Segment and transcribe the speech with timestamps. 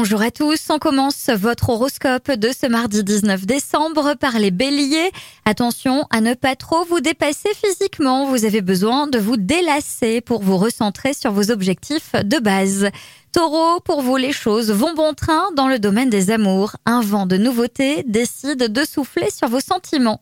[0.00, 5.10] Bonjour à tous, on commence votre horoscope de ce mardi 19 décembre par les béliers.
[5.44, 10.40] Attention à ne pas trop vous dépasser physiquement, vous avez besoin de vous délasser pour
[10.40, 12.90] vous recentrer sur vos objectifs de base.
[13.32, 16.76] Taureau, pour vous les choses vont bon train dans le domaine des amours.
[16.86, 20.20] Un vent de nouveauté décide de souffler sur vos sentiments.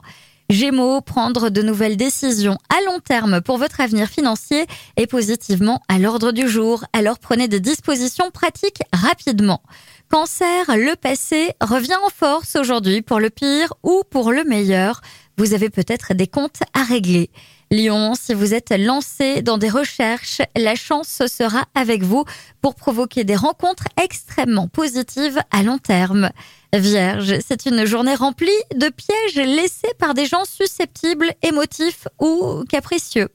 [0.48, 5.98] Gémeaux, prendre de nouvelles décisions à long terme pour votre avenir financier est positivement à
[5.98, 6.84] l'ordre du jour.
[6.92, 9.60] Alors prenez des dispositions pratiques rapidement.
[10.08, 15.00] Cancer, le passé revient en force aujourd'hui pour le pire ou pour le meilleur.
[15.36, 17.30] Vous avez peut-être des comptes à régler.
[17.72, 22.24] Lion, si vous êtes lancé dans des recherches, la chance sera avec vous
[22.62, 26.30] pour provoquer des rencontres extrêmement positives à long terme.
[26.72, 33.28] Vierge, c'est une journée remplie de pièges laissés par des gens susceptibles, émotifs ou capricieux.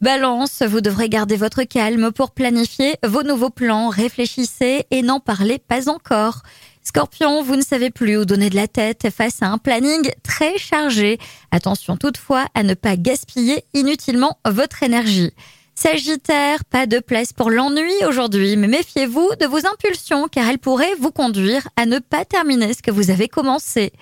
[0.00, 5.58] Balance, vous devrez garder votre calme pour planifier vos nouveaux plans, réfléchissez et n'en parlez
[5.58, 6.42] pas encore.
[6.86, 10.58] Scorpion, vous ne savez plus où donner de la tête face à un planning très
[10.58, 11.18] chargé.
[11.50, 15.32] Attention toutefois à ne pas gaspiller inutilement votre énergie.
[15.74, 20.94] Sagittaire, pas de place pour l'ennui aujourd'hui, mais méfiez-vous de vos impulsions car elles pourraient
[21.00, 23.92] vous conduire à ne pas terminer ce que vous avez commencé.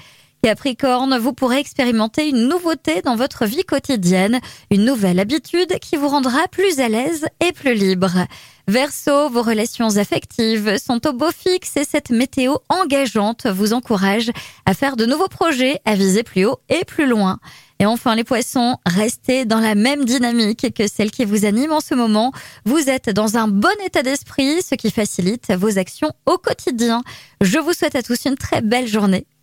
[0.44, 4.40] Capricorne, vous pourrez expérimenter une nouveauté dans votre vie quotidienne,
[4.72, 8.26] une nouvelle habitude qui vous rendra plus à l'aise et plus libre.
[8.66, 14.32] Verseau, vos relations affectives sont au beau fixe et cette météo engageante vous encourage
[14.66, 17.38] à faire de nouveaux projets, à viser plus haut et plus loin.
[17.78, 21.80] Et enfin, les poissons, restez dans la même dynamique que celle qui vous anime en
[21.80, 22.32] ce moment.
[22.64, 27.02] Vous êtes dans un bon état d'esprit, ce qui facilite vos actions au quotidien.
[27.40, 29.24] Je vous souhaite à tous une très belle journée